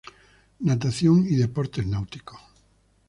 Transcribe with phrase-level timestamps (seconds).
[0.61, 2.41] Natación y Deportes Náuticos.